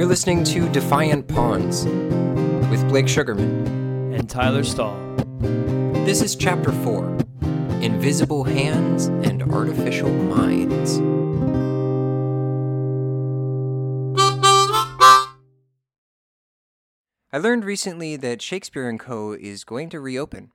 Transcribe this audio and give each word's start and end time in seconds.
You're 0.00 0.08
listening 0.08 0.44
to 0.44 0.66
Defiant 0.70 1.28
Pawns 1.28 1.84
with 2.70 2.88
Blake 2.88 3.06
Sugarman. 3.06 4.14
and 4.14 4.30
Tyler 4.30 4.64
Stahl. 4.64 4.98
This 6.06 6.22
is 6.22 6.34
Chapter 6.36 6.72
4 6.72 7.18
Invisible 7.82 8.44
Hands 8.44 9.04
and 9.08 9.42
Artificial 9.52 10.08
Minds. 10.08 10.96
I 17.30 17.36
learned 17.36 17.66
recently 17.66 18.16
that 18.16 18.40
Shakespeare 18.40 18.96
& 18.96 18.98
Co. 18.98 19.32
is 19.34 19.64
going 19.64 19.90
to 19.90 20.00
reopen. 20.00 20.52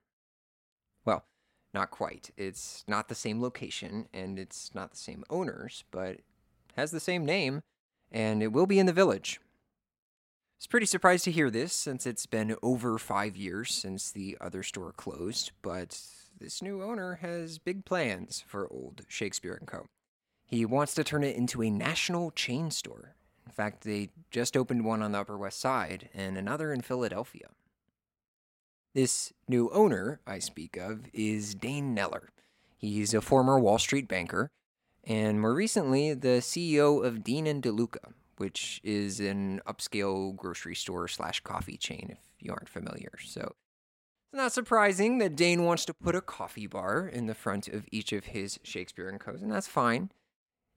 Well, 1.05 1.23
not 1.71 1.91
quite. 1.91 2.31
It's 2.35 2.83
not 2.87 3.09
the 3.09 3.13
same 3.13 3.39
location 3.43 4.07
and 4.11 4.39
it's 4.39 4.73
not 4.73 4.89
the 4.89 4.97
same 4.97 5.23
owners, 5.29 5.83
but 5.91 6.21
has 6.75 6.89
the 6.89 6.99
same 6.99 7.23
name 7.23 7.61
and 8.15 8.41
it 8.41 8.53
will 8.53 8.65
be 8.65 8.79
in 8.79 8.85
the 8.85 8.93
village. 8.93 9.41
I 9.43 10.57
was 10.59 10.67
pretty 10.67 10.85
surprised 10.85 11.25
to 11.25 11.31
hear 11.31 11.51
this 11.51 11.73
since 11.73 12.07
it's 12.07 12.25
been 12.25 12.55
over 12.63 12.97
five 12.97 13.35
years 13.35 13.73
since 13.73 14.09
the 14.09 14.37
other 14.39 14.63
store 14.63 14.93
closed, 14.93 15.51
but 15.61 15.99
this 16.39 16.61
new 16.61 16.81
owner 16.81 17.15
has 17.15 17.59
big 17.59 17.83
plans 17.83 18.41
for 18.47 18.71
old 18.71 19.01
Shakespeare 19.09 19.59
& 19.63 19.65
Co. 19.65 19.87
He 20.45 20.65
wants 20.65 20.93
to 20.95 21.03
turn 21.03 21.25
it 21.25 21.35
into 21.35 21.61
a 21.61 21.69
national 21.69 22.31
chain 22.31 22.71
store. 22.71 23.15
In 23.45 23.51
fact, 23.51 23.83
they 23.83 24.11
just 24.31 24.55
opened 24.55 24.85
one 24.85 25.01
on 25.01 25.11
the 25.11 25.19
Upper 25.19 25.37
West 25.37 25.59
Side 25.59 26.09
and 26.13 26.37
another 26.37 26.71
in 26.71 26.81
Philadelphia. 26.81 27.49
This 28.93 29.33
new 29.49 29.69
owner 29.71 30.21
I 30.25 30.39
speak 30.39 30.77
of 30.77 31.01
is 31.11 31.53
Dane 31.53 31.93
Neller. 31.93 32.27
He's 32.77 33.13
a 33.13 33.19
former 33.19 33.59
Wall 33.59 33.77
Street 33.77 34.07
banker 34.07 34.51
and 35.05 35.39
more 35.39 35.53
recently 35.53 36.13
the 36.13 36.39
CEO 36.39 37.05
of 37.05 37.23
Dean 37.23 37.47
and 37.47 37.61
DeLuca, 37.61 38.13
which 38.37 38.81
is 38.83 39.19
an 39.19 39.61
upscale 39.67 40.35
grocery 40.35 40.75
store 40.75 41.07
slash 41.07 41.39
coffee 41.41 41.77
chain 41.77 42.09
if 42.11 42.19
you 42.39 42.51
aren't 42.51 42.69
familiar. 42.69 43.13
So 43.23 43.41
it's 43.41 44.41
not 44.41 44.51
surprising 44.51 45.19
that 45.19 45.35
Dane 45.35 45.63
wants 45.63 45.85
to 45.85 45.93
put 45.93 46.15
a 46.15 46.21
coffee 46.21 46.67
bar 46.67 47.07
in 47.07 47.27
the 47.27 47.35
front 47.35 47.67
of 47.67 47.85
each 47.91 48.11
of 48.11 48.25
his 48.25 48.59
Shakespeare 48.63 49.07
and 49.07 49.19
Co.'s, 49.19 49.41
and 49.41 49.51
that's 49.51 49.67
fine. 49.67 50.11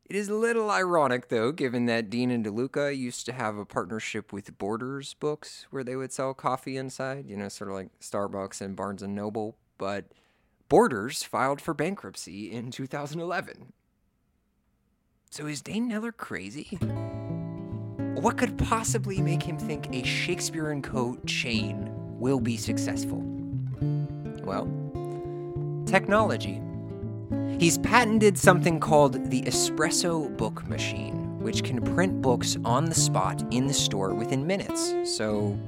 It 0.09 0.17
is 0.17 0.29
a 0.29 0.35
little 0.35 0.71
ironic, 0.71 1.29
though, 1.29 1.53
given 1.53 1.85
that 1.87 2.09
Dean 2.09 2.31
and 2.31 2.45
DeLuca 2.45 2.97
used 2.97 3.27
to 3.27 3.33
have 3.33 3.59
a 3.59 3.67
partnership 3.67 4.33
with 4.33 4.57
Borders 4.57 5.13
Books, 5.13 5.67
where 5.71 5.85
they 5.85 5.97
would 5.97 6.13
sell 6.13 6.33
coffee 6.33 6.79
inside, 6.79 7.29
you 7.29 7.37
know, 7.37 7.49
sort 7.49 7.69
of 7.69 7.77
like 7.77 7.89
Starbucks 8.01 8.63
and 8.63 8.75
Barnes 8.75 9.03
and 9.03 9.15
Noble. 9.15 9.59
But 9.77 10.13
Borders 10.71 11.23
filed 11.25 11.61
for 11.61 11.75
bankruptcy 11.75 12.51
in 12.51 12.71
2011. 12.71 13.75
So 15.31 15.47
is 15.47 15.61
Dane 15.61 15.91
Neller 15.91 16.17
crazy? 16.17 16.79
What 18.15 18.39
could 18.39 18.57
possibly 18.57 19.21
make 19.21 19.43
him 19.43 19.59
think 19.59 19.89
a 19.95 20.03
Shakespeare 20.03 20.75
& 20.81 20.83
Co. 20.83 21.19
chain 21.27 21.91
will 22.19 22.41
be 22.41 22.57
successful? 22.57 23.23
Well, 24.43 24.67
technology. 25.87 26.61
He's 27.59 27.77
patented 27.79 28.39
something 28.39 28.81
called 28.81 29.31
the 29.31 29.43
espresso 29.43 30.35
book 30.37 30.67
machine, 30.67 31.39
which 31.41 31.63
can 31.63 31.83
print 31.95 32.23
books 32.23 32.57
on 32.65 32.87
the 32.87 32.95
spot 32.95 33.45
in 33.53 33.67
the 33.67 33.75
store 33.75 34.15
within 34.15 34.47
minutes. 34.47 34.95
So 35.05 35.59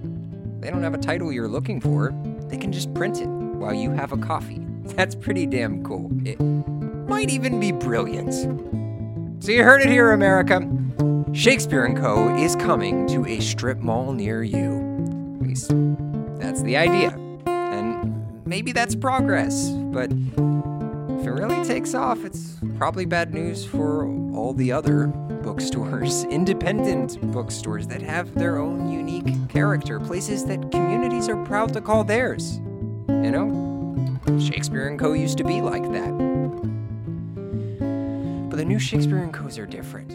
they 0.60 0.70
don't 0.70 0.82
have 0.82 0.94
a 0.94 0.98
title 0.98 1.30
you're 1.30 1.48
looking 1.48 1.80
for, 1.80 2.14
they 2.48 2.56
can 2.56 2.72
just 2.72 2.92
print 2.94 3.20
it 3.20 3.28
while 3.28 3.74
you 3.74 3.90
have 3.90 4.12
a 4.12 4.16
coffee. 4.16 4.64
That's 4.84 5.14
pretty 5.14 5.46
damn 5.46 5.84
cool. 5.84 6.10
It 6.24 6.40
might 6.40 7.28
even 7.28 7.60
be 7.60 7.72
brilliant. 7.72 8.89
So 9.40 9.52
you 9.52 9.64
heard 9.64 9.80
it 9.80 9.88
here, 9.88 10.12
America. 10.12 10.60
Shakespeare 11.32 11.90
& 11.94 11.96
Co. 11.96 12.36
is 12.36 12.54
coming 12.56 13.06
to 13.06 13.24
a 13.24 13.40
strip 13.40 13.78
mall 13.78 14.12
near 14.12 14.42
you. 14.42 15.38
At 15.40 15.46
least 15.48 15.72
that's 16.38 16.60
the 16.62 16.76
idea. 16.76 17.12
And 17.46 18.46
maybe 18.46 18.72
that's 18.72 18.94
progress, 18.94 19.70
but 19.70 20.12
if 20.12 21.26
it 21.26 21.30
really 21.30 21.64
takes 21.64 21.94
off, 21.94 22.22
it's 22.22 22.58
probably 22.76 23.06
bad 23.06 23.32
news 23.32 23.64
for 23.64 24.04
all 24.34 24.52
the 24.52 24.72
other 24.72 25.06
bookstores, 25.06 26.24
independent 26.30 27.18
bookstores 27.32 27.86
that 27.86 28.02
have 28.02 28.34
their 28.34 28.58
own 28.58 28.92
unique 28.92 29.48
character, 29.48 29.98
places 29.98 30.44
that 30.44 30.70
communities 30.70 31.30
are 31.30 31.42
proud 31.46 31.72
to 31.72 31.80
call 31.80 32.04
theirs. 32.04 32.58
You 33.08 33.30
know, 33.30 34.20
Shakespeare 34.38 34.94
& 34.96 34.98
Co. 34.98 35.14
used 35.14 35.38
to 35.38 35.44
be 35.44 35.62
like 35.62 35.90
that. 35.92 36.29
The 38.60 38.66
new 38.66 38.78
Shakespeare 38.78 39.26
& 39.30 39.32
Co.'s 39.32 39.58
are 39.58 39.64
different. 39.64 40.10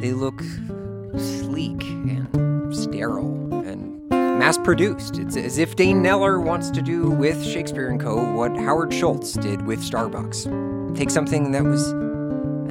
They 0.00 0.12
look 0.12 0.40
sleek 1.18 1.82
and 1.82 2.72
sterile 2.72 3.52
and 3.66 4.08
mass 4.08 4.56
produced. 4.56 5.18
It's 5.18 5.36
as 5.36 5.58
if 5.58 5.74
Dane 5.74 6.00
Neller 6.00 6.40
wants 6.40 6.70
to 6.70 6.80
do 6.80 7.10
with 7.10 7.44
Shakespeare 7.44 7.92
& 7.98 7.98
Co. 7.98 8.34
what 8.34 8.56
Howard 8.56 8.94
Schultz 8.94 9.32
did 9.32 9.66
with 9.66 9.80
Starbucks. 9.80 10.96
Take 10.96 11.10
something 11.10 11.50
that 11.50 11.64
was 11.64 11.92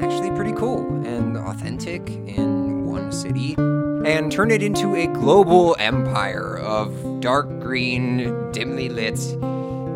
actually 0.02 0.32
pretty 0.32 0.54
cool 0.54 0.86
and 1.06 1.36
authentic 1.36 2.08
in 2.08 2.86
one 2.86 3.12
city 3.12 3.56
and 3.58 4.32
turn 4.32 4.50
it 4.50 4.64
into 4.64 4.96
a 4.96 5.08
global 5.08 5.76
empire 5.78 6.58
of 6.60 7.20
dark 7.20 7.50
green, 7.60 8.50
dimly 8.54 8.88
lit 8.88 9.20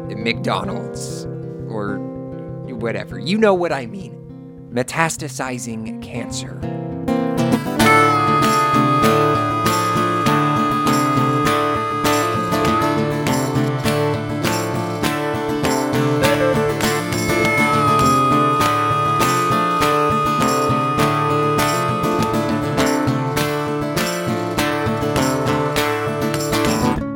McDonald's 0.09 1.23
or 1.69 1.99
whatever. 2.75 3.17
You 3.17 3.37
know 3.37 3.53
what 3.53 3.71
I 3.71 3.85
mean. 3.85 4.16
Metastasizing 4.69 6.01
cancer. 6.03 6.59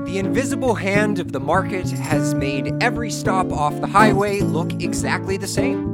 The 0.05 0.17
invisible 0.17 0.75
hand 0.75 1.19
of 1.19 1.31
the 1.31 1.39
market 1.39 1.89
has 1.91 2.33
made 2.33 2.81
every 2.81 3.11
stop 3.11 3.51
off 3.51 3.79
the 3.81 3.87
highway 3.87 4.39
look 4.39 4.81
exactly 4.81 5.37
the 5.37 5.47
same. 5.47 5.90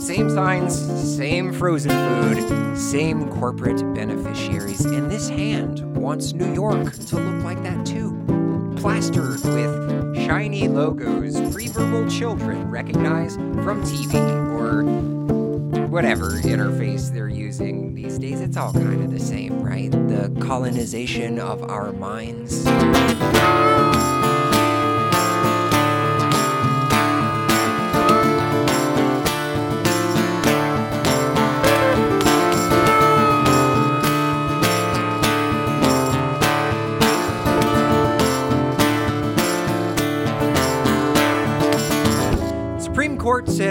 Same 0.00 0.30
signs, 0.30 1.16
same 1.16 1.52
frozen 1.52 1.90
food, 1.90 2.78
same 2.78 3.28
corporate 3.30 3.82
beneficiaries, 3.94 4.84
and 4.84 5.10
this 5.10 5.28
hand 5.28 5.80
wants 5.96 6.32
New 6.32 6.52
York 6.52 6.92
to 6.92 7.16
look 7.16 7.44
like 7.44 7.62
that 7.62 7.84
too. 7.84 8.12
Plastered 8.76 9.42
with 9.42 10.16
shiny 10.24 10.68
logos 10.68 11.40
pre-verbal 11.52 12.08
children 12.08 12.70
recognize 12.70 13.36
from 13.36 13.82
TV 13.82 14.14
or 14.58 14.84
whatever 15.86 16.32
interface 16.42 17.12
they're 17.12 17.28
using 17.28 17.94
these 17.94 18.18
days. 18.18 18.40
It's 18.40 18.56
all 18.56 18.72
kind 18.72 19.02
of 19.02 19.10
the 19.10 19.20
same, 19.20 19.62
right? 19.62 19.90
The 19.90 20.34
colonization 20.40 21.38
of 21.38 21.62
our 21.62 21.92
minds. 21.92 22.64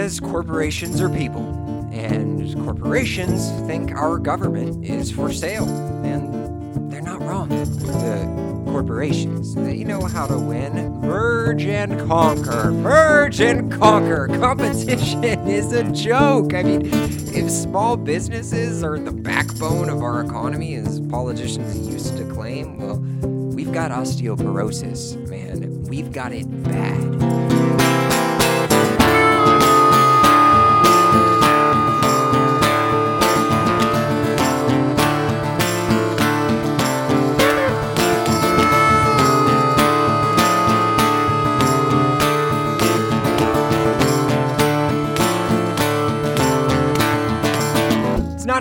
Says 0.06 0.20
corporations 0.20 1.00
are 1.00 1.08
people, 1.08 1.42
and 1.90 2.54
corporations 2.64 3.50
think 3.66 3.90
our 3.90 4.18
government 4.18 4.84
is 4.84 5.10
for 5.10 5.32
sale, 5.32 5.68
and 6.04 6.92
they're 6.92 7.02
not 7.02 7.20
wrong. 7.22 7.48
The 7.48 8.70
corporations, 8.70 9.56
they 9.56 9.82
know 9.82 10.04
how 10.04 10.28
to 10.28 10.38
win. 10.38 11.00
Merge 11.00 11.64
and 11.64 12.06
conquer, 12.06 12.70
merge 12.70 13.40
and 13.40 13.72
conquer. 13.72 14.28
Competition 14.28 15.24
is 15.48 15.72
a 15.72 15.82
joke. 15.90 16.54
I 16.54 16.62
mean, 16.62 16.82
if 16.84 17.50
small 17.50 17.96
businesses 17.96 18.84
are 18.84 19.00
the 19.00 19.10
backbone 19.10 19.90
of 19.90 20.02
our 20.02 20.20
economy, 20.20 20.76
as 20.76 21.00
politicians 21.00 21.88
used 21.88 22.16
to 22.16 22.24
claim, 22.32 22.78
well, 22.78 22.98
we've 23.56 23.72
got 23.72 23.90
osteoporosis, 23.90 25.16
man. 25.28 25.82
We've 25.86 26.12
got 26.12 26.30
it 26.30 26.46
bad. 26.62 27.15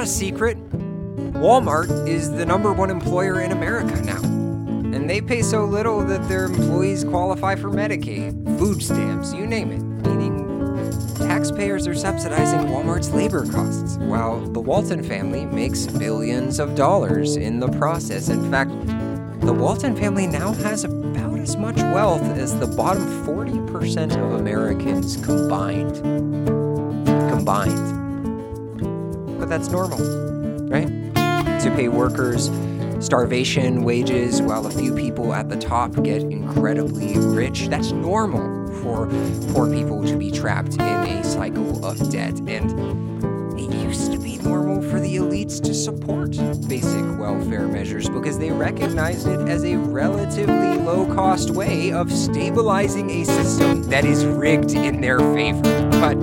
A 0.06 0.08
secret. 0.08 0.56
Walmart 1.34 2.08
is 2.08 2.30
the 2.30 2.46
number 2.46 2.72
one 2.72 2.92
employer 2.92 3.42
in 3.42 3.52
America 3.52 4.00
now. 4.04 4.22
And 4.22 5.10
they 5.10 5.20
pay 5.20 5.42
so 5.42 5.66
little 5.66 6.06
that 6.06 6.30
their 6.30 6.46
employees 6.46 7.04
qualify 7.04 7.56
for 7.56 7.72
Medicaid, 7.72 8.60
food 8.60 8.84
stamps, 8.84 9.34
you 9.34 9.48
name 9.48 9.72
it, 9.72 9.82
meaning 10.08 10.46
taxpayers 11.16 11.88
are 11.88 11.96
subsidizing 11.96 12.68
Walmart's 12.68 13.10
labor 13.14 13.48
costs, 13.52 13.98
while 13.98 14.42
the 14.42 14.60
Walton 14.60 15.04
family 15.04 15.44
makes 15.44 15.88
billions 15.88 16.60
of 16.60 16.76
dollars 16.76 17.36
in 17.36 17.60
the 17.60 17.70
process. 17.70 18.30
In 18.30 18.52
fact, 18.52 18.70
the 19.42 19.54
Walton 19.54 19.96
family 19.96 20.28
now 20.28 20.54
has 20.54 20.84
about 20.84 21.40
as 21.40 21.58
much 21.58 21.78
wealth 21.78 22.22
as 22.38 22.56
the 22.60 22.68
bottom 22.68 23.26
40% 23.26 24.24
of 24.24 24.40
Americans 24.40 25.18
combined. 25.18 25.96
Combined. 27.32 27.95
But 29.46 29.60
that's 29.60 29.70
normal, 29.70 30.00
right? 30.70 30.88
To 31.62 31.72
pay 31.76 31.88
workers 31.88 32.50
starvation 33.00 33.84
wages 33.84 34.42
while 34.42 34.66
a 34.66 34.72
few 34.72 34.96
people 34.96 35.36
at 35.36 35.50
the 35.50 35.56
top 35.56 35.92
get 36.02 36.24
incredibly 36.24 37.16
rich. 37.20 37.68
That's 37.68 37.92
normal 37.92 38.74
for 38.82 39.06
poor 39.54 39.72
people 39.72 40.04
to 40.08 40.18
be 40.18 40.32
trapped 40.32 40.74
in 40.74 40.82
a 40.82 41.24
cycle 41.24 41.86
of 41.86 42.10
debt. 42.10 42.40
And 42.48 43.60
it 43.60 43.72
used 43.72 44.12
to 44.14 44.18
be 44.18 44.40
normal 44.40 44.82
for 44.82 45.00
the 45.00 45.18
elites 45.18 45.62
to 45.62 45.76
support 45.76 46.32
basic 46.68 47.20
welfare 47.20 47.68
measures 47.68 48.10
because 48.10 48.40
they 48.40 48.50
recognized 48.50 49.28
it 49.28 49.48
as 49.48 49.64
a 49.64 49.76
relatively 49.76 50.78
low 50.78 51.06
cost 51.14 51.52
way 51.52 51.92
of 51.92 52.12
stabilizing 52.12 53.12
a 53.12 53.24
system 53.24 53.84
that 53.92 54.06
is 54.06 54.26
rigged 54.26 54.72
in 54.72 55.02
their 55.02 55.20
favor. 55.20 55.62
But 55.92 56.16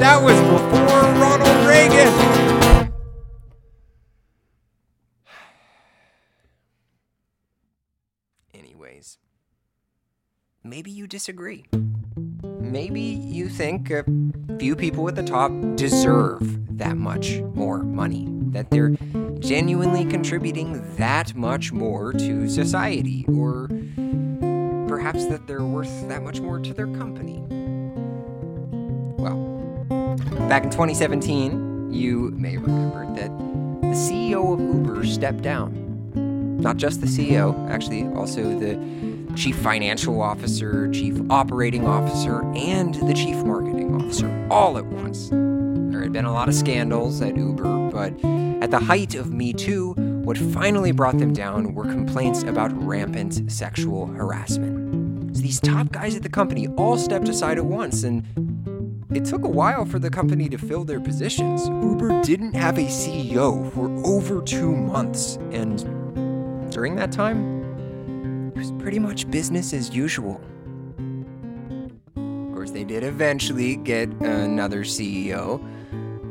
that 0.00 0.22
was 0.22 0.38
before 0.40 1.02
Ronald 1.20 1.66
Reagan. 1.66 2.92
Anyways, 8.54 9.18
maybe 10.62 10.90
you 10.90 11.06
disagree. 11.06 11.64
Maybe 12.60 13.00
you 13.00 13.48
think 13.48 13.90
a 13.90 14.04
few 14.58 14.74
people 14.76 15.08
at 15.08 15.14
the 15.14 15.22
top 15.22 15.52
deserve 15.76 16.40
that 16.78 16.96
much 16.96 17.40
more 17.54 17.82
money, 17.82 18.26
that 18.50 18.70
they're 18.70 18.90
genuinely 19.38 20.04
contributing 20.04 20.82
that 20.96 21.34
much 21.34 21.72
more 21.72 22.12
to 22.14 22.48
society, 22.48 23.24
or 23.28 23.68
perhaps 24.88 25.26
that 25.26 25.46
they're 25.46 25.62
worth 25.62 26.08
that 26.08 26.22
much 26.22 26.40
more 26.40 26.58
to 26.58 26.74
their 26.74 26.88
company. 26.88 27.44
Well, 29.18 29.53
back 30.48 30.64
in 30.64 30.70
2017, 30.70 31.92
you 31.92 32.30
may 32.36 32.56
remember 32.56 33.06
that 33.14 33.30
the 33.80 33.94
CEO 33.94 34.54
of 34.54 34.60
Uber 34.60 35.04
stepped 35.06 35.42
down. 35.42 35.72
Not 36.60 36.76
just 36.76 37.00
the 37.00 37.06
CEO, 37.06 37.68
actually, 37.70 38.06
also 38.14 38.58
the 38.58 38.78
chief 39.36 39.56
financial 39.56 40.22
officer, 40.22 40.90
chief 40.90 41.20
operating 41.30 41.86
officer, 41.86 42.42
and 42.54 42.94
the 42.94 43.14
chief 43.14 43.36
marketing 43.44 43.94
officer 43.94 44.48
all 44.50 44.78
at 44.78 44.86
once. 44.86 45.28
There 45.30 46.02
had 46.02 46.12
been 46.12 46.24
a 46.24 46.32
lot 46.32 46.48
of 46.48 46.54
scandals 46.54 47.20
at 47.20 47.36
Uber, 47.36 47.90
but 47.90 48.12
at 48.62 48.70
the 48.70 48.78
height 48.78 49.14
of 49.14 49.32
Me 49.32 49.52
Too, 49.52 49.92
what 50.24 50.38
finally 50.38 50.92
brought 50.92 51.18
them 51.18 51.32
down 51.32 51.74
were 51.74 51.84
complaints 51.84 52.42
about 52.42 52.72
rampant 52.82 53.50
sexual 53.50 54.06
harassment. 54.06 55.36
So 55.36 55.42
these 55.42 55.60
top 55.60 55.92
guys 55.92 56.16
at 56.16 56.22
the 56.22 56.28
company 56.28 56.68
all 56.76 56.96
stepped 56.96 57.28
aside 57.28 57.58
at 57.58 57.66
once, 57.66 58.04
and 58.04 58.24
it 59.14 59.24
took 59.24 59.44
a 59.44 59.48
while 59.48 59.84
for 59.84 60.00
the 60.00 60.10
company 60.10 60.48
to 60.48 60.58
fill 60.58 60.84
their 60.84 61.00
positions. 61.00 61.68
Uber 61.68 62.22
didn't 62.22 62.54
have 62.54 62.78
a 62.78 62.86
CEO 62.86 63.72
for 63.72 63.88
over 64.04 64.42
two 64.42 64.74
months, 64.74 65.36
and 65.52 65.78
during 66.72 66.96
that 66.96 67.12
time, 67.12 68.52
it 68.54 68.58
was 68.58 68.72
pretty 68.72 68.98
much 68.98 69.30
business 69.30 69.72
as 69.72 69.94
usual. 69.94 70.40
Of 72.16 72.54
course, 72.54 72.72
they 72.72 72.82
did 72.82 73.04
eventually 73.04 73.76
get 73.76 74.08
another 74.20 74.82
CEO, 74.82 75.62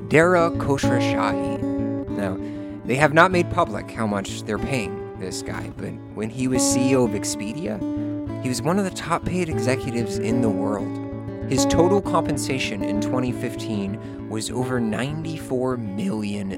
Dara 0.10 0.52
Khosrowshahi. 0.52 2.10
Now, 2.10 2.38
they 2.86 2.96
have 2.96 3.14
not 3.14 3.32
made 3.32 3.50
public 3.50 3.90
how 3.92 4.06
much 4.06 4.44
they're 4.44 4.58
paying 4.58 5.18
this 5.20 5.42
guy, 5.42 5.72
but 5.78 5.92
when 6.16 6.30
he 6.30 6.50
was 6.50 6.62
CEO 6.62 7.06
of 7.06 7.12
Expedia, 7.12 7.80
he 8.44 8.50
was 8.50 8.62
one 8.62 8.78
of 8.78 8.84
the 8.84 8.92
top 8.92 9.24
paid 9.24 9.48
executives 9.48 10.18
in 10.18 10.42
the 10.42 10.50
world. 10.50 11.03
His 11.50 11.66
total 11.66 12.02
compensation 12.02 12.84
in 12.84 13.02
2015 13.02 14.30
was 14.30 14.50
over 14.50 14.80
$94 14.80 15.78
million. 15.78 16.50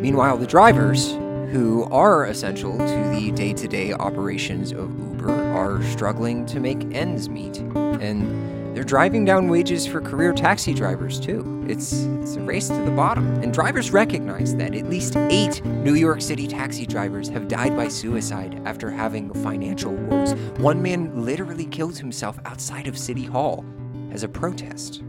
Meanwhile, 0.00 0.38
the 0.38 0.46
drivers, 0.46 1.12
who 1.50 1.84
are 1.84 2.26
essential 2.26 2.76
to 2.76 3.10
the 3.14 3.30
day 3.32 3.54
to 3.54 3.66
day 3.66 3.92
operations 3.92 4.72
of 4.72 4.98
Uber, 4.98 5.30
are 5.30 5.82
struggling 5.84 6.44
to 6.46 6.60
make 6.60 6.84
ends 6.94 7.28
meet. 7.28 7.58
And 7.58 8.57
they're 8.78 8.84
driving 8.84 9.24
down 9.24 9.48
wages 9.48 9.88
for 9.88 10.00
career 10.00 10.32
taxi 10.32 10.72
drivers, 10.72 11.18
too. 11.18 11.64
It's, 11.66 11.92
it's 11.92 12.36
a 12.36 12.40
race 12.42 12.68
to 12.68 12.80
the 12.80 12.92
bottom. 12.92 13.26
And 13.42 13.52
drivers 13.52 13.90
recognize 13.90 14.54
that 14.54 14.72
at 14.72 14.88
least 14.88 15.16
eight 15.16 15.64
New 15.64 15.94
York 15.94 16.22
City 16.22 16.46
taxi 16.46 16.86
drivers 16.86 17.28
have 17.30 17.48
died 17.48 17.74
by 17.74 17.88
suicide 17.88 18.62
after 18.66 18.88
having 18.88 19.32
financial 19.42 19.92
woes. 19.92 20.34
One 20.60 20.80
man 20.80 21.24
literally 21.24 21.64
killed 21.64 21.98
himself 21.98 22.38
outside 22.44 22.86
of 22.86 22.96
City 22.96 23.24
Hall 23.24 23.64
as 24.12 24.22
a 24.22 24.28
protest. 24.28 25.02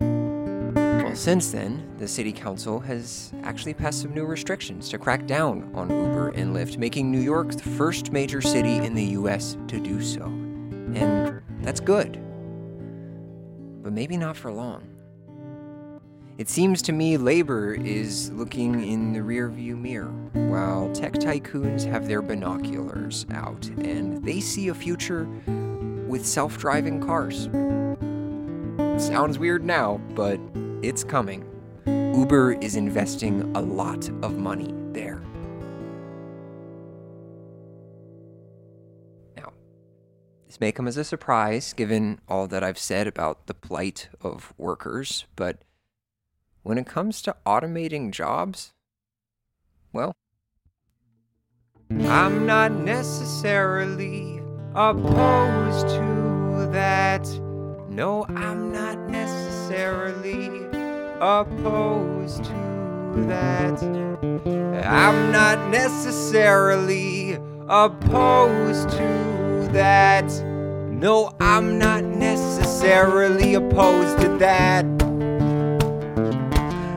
Well, 0.00 1.14
since 1.14 1.52
then, 1.52 1.88
the 1.98 2.08
city 2.08 2.32
council 2.32 2.80
has 2.80 3.32
actually 3.44 3.74
passed 3.74 4.02
some 4.02 4.12
new 4.12 4.24
restrictions 4.24 4.88
to 4.88 4.98
crack 4.98 5.28
down 5.28 5.70
on 5.72 5.88
Uber 5.88 6.30
and 6.30 6.52
Lyft, 6.52 6.78
making 6.78 7.12
New 7.12 7.20
York 7.20 7.52
the 7.52 7.62
first 7.62 8.10
major 8.10 8.40
city 8.40 8.74
in 8.78 8.94
the 8.94 9.04
US 9.20 9.56
to 9.68 9.78
do 9.78 10.02
so. 10.02 10.24
And 10.94 11.35
that's 11.66 11.80
good. 11.80 12.12
But 13.82 13.92
maybe 13.92 14.16
not 14.16 14.36
for 14.36 14.52
long. 14.52 14.84
It 16.38 16.48
seems 16.48 16.80
to 16.82 16.92
me 16.92 17.16
labor 17.16 17.74
is 17.74 18.30
looking 18.30 18.84
in 18.84 19.12
the 19.12 19.18
rearview 19.18 19.76
mirror, 19.76 20.12
while 20.32 20.92
tech 20.92 21.14
tycoons 21.14 21.84
have 21.84 22.06
their 22.06 22.22
binoculars 22.22 23.26
out 23.32 23.66
and 23.78 24.24
they 24.24 24.38
see 24.38 24.68
a 24.68 24.74
future 24.74 25.24
with 26.06 26.24
self 26.24 26.56
driving 26.56 27.04
cars. 27.04 27.48
Sounds 29.02 29.36
weird 29.36 29.64
now, 29.64 30.00
but 30.14 30.38
it's 30.82 31.02
coming. 31.02 31.44
Uber 31.86 32.52
is 32.60 32.76
investing 32.76 33.56
a 33.56 33.60
lot 33.60 34.08
of 34.22 34.38
money 34.38 34.75
this 40.56 40.60
may 40.62 40.72
come 40.72 40.88
as 40.88 40.96
a 40.96 41.04
surprise 41.04 41.74
given 41.74 42.18
all 42.30 42.46
that 42.46 42.64
I've 42.64 42.78
said 42.78 43.06
about 43.06 43.46
the 43.46 43.52
plight 43.52 44.08
of 44.22 44.54
workers, 44.56 45.26
but 45.36 45.58
when 46.62 46.78
it 46.78 46.86
comes 46.86 47.20
to 47.22 47.36
automating 47.44 48.10
jobs, 48.10 48.72
well, 49.92 50.14
I'm 51.90 52.46
not 52.46 52.72
necessarily 52.72 54.40
opposed 54.74 55.88
to 55.88 56.68
that. 56.72 57.28
No, 57.90 58.24
I'm 58.24 58.72
not 58.72 58.98
necessarily 59.10 60.64
opposed 61.20 62.44
to 62.44 63.26
that. 63.28 63.82
I'm 64.86 65.32
not 65.32 65.68
necessarily 65.68 67.34
opposed 67.68 68.88
to 68.88 69.35
that. 69.76 70.26
No, 70.90 71.32
I'm 71.38 71.78
not 71.78 72.02
necessarily 72.02 73.54
opposed 73.54 74.18
to 74.22 74.28
that. 74.38 74.84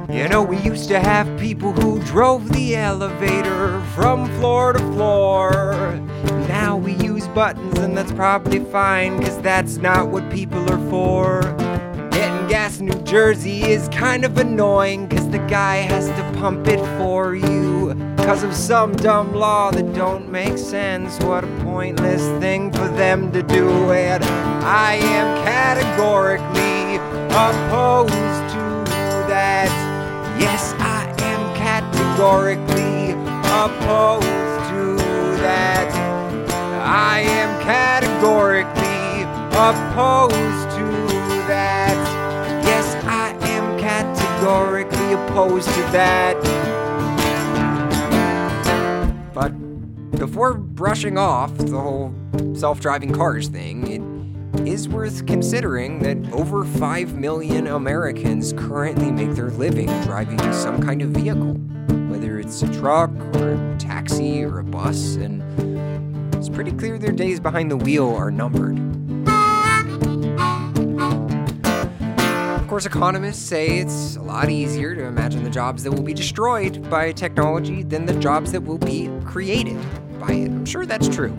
You 0.09 0.27
know, 0.29 0.41
we 0.41 0.57
used 0.59 0.87
to 0.87 0.99
have 0.99 1.27
people 1.39 1.73
who 1.73 1.99
drove 2.03 2.51
the 2.53 2.77
elevator 2.77 3.81
from 3.95 4.27
floor 4.39 4.73
to 4.73 4.79
floor. 4.93 5.95
Now 6.47 6.77
we 6.77 6.93
use 6.93 7.27
buttons, 7.27 7.77
and 7.79 7.97
that's 7.97 8.13
probably 8.13 8.59
fine, 8.59 9.21
cause 9.21 9.41
that's 9.41 9.77
not 9.77 10.09
what 10.09 10.29
people 10.31 10.59
are 10.71 10.89
for. 10.89 11.41
Getting 12.11 12.47
gas 12.47 12.79
in 12.79 12.87
New 12.87 13.01
Jersey 13.03 13.61
is 13.63 13.89
kind 13.89 14.23
of 14.23 14.37
annoying, 14.37 15.09
cause 15.09 15.29
the 15.29 15.45
guy 15.49 15.77
has 15.77 16.07
to 16.07 16.39
pump 16.39 16.67
it 16.67 16.79
for 16.97 17.35
you. 17.35 18.08
Cause 18.29 18.43
of 18.43 18.53
some 18.53 18.95
dumb 18.95 19.33
law 19.33 19.71
that 19.71 19.91
don't 19.95 20.29
make 20.31 20.55
sense. 20.55 21.17
What 21.23 21.43
a 21.43 21.47
pointless 21.63 22.21
thing 22.39 22.71
for 22.71 22.87
them 22.89 23.31
to 23.31 23.41
do. 23.41 23.91
And 23.91 24.23
I 24.23 24.97
am 25.01 25.43
categorically 25.43 26.97
opposed 27.31 28.13
to 28.53 28.85
that. 29.27 29.65
Yes, 30.39 30.75
I 30.77 31.11
am 31.23 31.55
categorically 31.55 33.13
opposed 33.49 34.27
to 34.69 34.95
that. 35.41 35.91
I 36.85 37.21
am 37.21 37.59
categorically 37.63 39.23
opposed 39.57 40.69
to 40.77 40.85
that. 41.47 41.97
Yes, 42.63 42.93
I 43.05 43.35
am 43.47 43.79
categorically 43.79 45.13
opposed 45.13 45.67
to 45.69 45.81
that. 45.93 46.78
Before 50.19 50.53
brushing 50.53 51.17
off 51.17 51.57
the 51.57 51.79
whole 51.79 52.13
self 52.53 52.81
driving 52.81 53.13
cars 53.13 53.47
thing, 53.47 53.87
it 54.53 54.67
is 54.67 54.89
worth 54.89 55.25
considering 55.25 55.99
that 55.99 56.33
over 56.33 56.65
5 56.65 57.15
million 57.15 57.67
Americans 57.67 58.51
currently 58.51 59.11
make 59.11 59.31
their 59.31 59.49
living 59.51 59.87
driving 60.03 60.37
some 60.51 60.81
kind 60.81 61.01
of 61.01 61.11
vehicle, 61.11 61.53
whether 62.09 62.37
it's 62.37 62.61
a 62.61 62.67
truck 62.73 63.11
or 63.37 63.53
a 63.53 63.77
taxi 63.77 64.43
or 64.43 64.59
a 64.59 64.63
bus, 64.63 65.15
and 65.15 65.41
it's 66.35 66.49
pretty 66.49 66.73
clear 66.73 66.97
their 66.97 67.13
days 67.13 67.39
behind 67.39 67.71
the 67.71 67.77
wheel 67.77 68.13
are 68.13 68.29
numbered. 68.29 68.77
Of 72.59 72.67
course, 72.67 72.85
economists 72.85 73.41
say 73.41 73.79
it's 73.79 74.17
a 74.17 74.21
lot 74.21 74.49
easier 74.49 74.95
to 74.95 75.05
imagine 75.05 75.43
the 75.45 75.49
jobs 75.49 75.83
that 75.83 75.91
will 75.91 76.03
be 76.03 76.13
destroyed 76.13 76.89
by 76.89 77.13
technology 77.13 77.83
than 77.83 78.05
the 78.05 78.19
jobs 78.19 78.51
that 78.51 78.61
will 78.61 78.77
be 78.77 79.09
created 79.23 79.79
by 80.19 80.33
it. 80.33 80.47
I'm 80.47 80.65
sure 80.65 80.85
that's 80.85 81.07
true. 81.07 81.35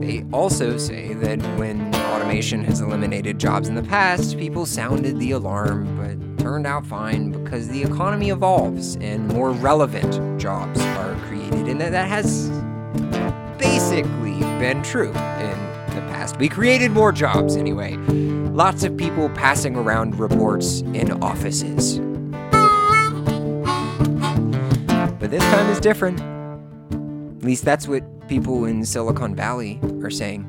They 0.00 0.24
also 0.32 0.78
say 0.78 1.14
that 1.14 1.40
when 1.58 1.94
automation 1.94 2.64
has 2.64 2.80
eliminated 2.80 3.38
jobs 3.38 3.68
in 3.68 3.74
the 3.74 3.82
past, 3.82 4.38
people 4.38 4.66
sounded 4.66 5.18
the 5.18 5.32
alarm, 5.32 5.96
but 5.96 6.42
turned 6.42 6.66
out 6.66 6.84
fine 6.84 7.30
because 7.30 7.68
the 7.68 7.82
economy 7.82 8.30
evolves 8.30 8.96
and 8.96 9.28
more 9.28 9.52
relevant 9.52 10.40
jobs 10.40 10.80
are 10.80 11.14
created. 11.26 11.68
And 11.68 11.80
that, 11.80 11.92
that 11.92 12.08
has 12.08 12.48
basically 13.58 14.40
been 14.58 14.82
true 14.82 15.10
in 15.10 15.58
the 15.94 16.02
past. 16.10 16.36
We 16.38 16.48
created 16.48 16.90
more 16.90 17.12
jobs 17.12 17.54
anyway. 17.56 17.96
Lots 17.96 18.82
of 18.82 18.96
people 18.96 19.28
passing 19.30 19.76
around 19.76 20.18
reports 20.18 20.80
in 20.80 21.22
offices. 21.22 22.00
But 25.20 25.30
this 25.30 25.42
time 25.44 25.70
is 25.70 25.78
different. 25.78 26.31
At 27.42 27.46
least 27.46 27.64
that's 27.64 27.88
what 27.88 28.04
people 28.28 28.66
in 28.66 28.84
Silicon 28.84 29.34
Valley 29.34 29.80
are 30.04 30.10
saying. 30.10 30.46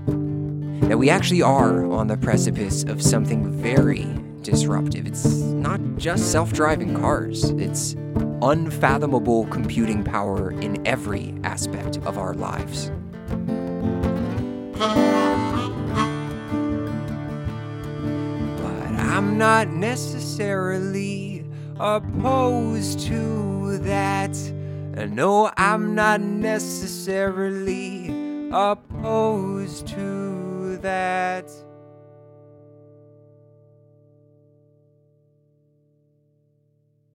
That 0.81 1.00
we 1.00 1.09
actually 1.09 1.41
are 1.41 1.91
on 1.91 2.05
the 2.05 2.17
precipice 2.17 2.83
of 2.83 3.01
something 3.01 3.51
very 3.51 4.05
disruptive. 4.43 5.07
It's 5.07 5.25
not 5.25 5.79
just 5.97 6.31
self 6.31 6.53
driving 6.53 6.95
cars, 6.95 7.45
it's 7.50 7.95
unfathomable 8.43 9.47
computing 9.47 10.03
power 10.03 10.51
in 10.51 10.85
every 10.85 11.33
aspect 11.43 11.97
of 12.05 12.19
our 12.19 12.35
lives. 12.35 12.91
But 18.62 18.93
I'm 19.00 19.39
not 19.39 19.67
necessarily 19.69 21.43
opposed 21.79 23.00
to 23.07 23.79
that. 23.79 24.38
No, 24.95 25.51
I'm 25.57 25.95
not 25.95 26.21
necessarily 26.21 28.09
opposed 28.51 29.88
to 29.88 30.77
that. 30.77 31.50